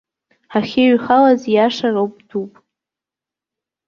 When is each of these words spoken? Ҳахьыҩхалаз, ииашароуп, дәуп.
Ҳахьыҩхалаз, 0.53 1.41
ииашароуп, 1.51 2.13
дәуп. 2.27 2.53